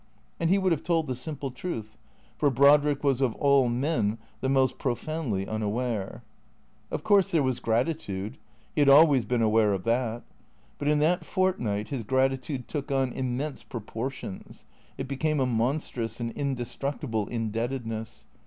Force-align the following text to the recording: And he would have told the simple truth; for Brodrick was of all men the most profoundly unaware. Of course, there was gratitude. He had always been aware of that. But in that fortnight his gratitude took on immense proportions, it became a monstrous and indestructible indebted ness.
And 0.39 0.49
he 0.49 0.57
would 0.57 0.71
have 0.71 0.81
told 0.81 1.05
the 1.05 1.13
simple 1.13 1.51
truth; 1.51 1.95
for 2.35 2.49
Brodrick 2.49 3.03
was 3.03 3.21
of 3.21 3.35
all 3.35 3.69
men 3.69 4.17
the 4.39 4.49
most 4.49 4.79
profoundly 4.79 5.47
unaware. 5.47 6.23
Of 6.89 7.03
course, 7.03 7.29
there 7.29 7.43
was 7.43 7.59
gratitude. 7.59 8.39
He 8.73 8.81
had 8.81 8.89
always 8.89 9.25
been 9.25 9.43
aware 9.43 9.73
of 9.73 9.83
that. 9.83 10.23
But 10.79 10.87
in 10.87 10.97
that 11.01 11.23
fortnight 11.23 11.89
his 11.89 12.01
gratitude 12.01 12.67
took 12.67 12.91
on 12.91 13.13
immense 13.13 13.61
proportions, 13.61 14.65
it 14.97 15.07
became 15.07 15.39
a 15.39 15.45
monstrous 15.45 16.19
and 16.19 16.31
indestructible 16.31 17.27
indebted 17.27 17.85
ness. 17.85 18.25